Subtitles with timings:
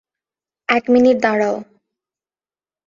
[0.69, 1.55] এক মিনিট দাঁড়াও।